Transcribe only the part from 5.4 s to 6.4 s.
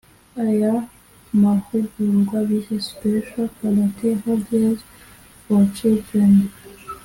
for children”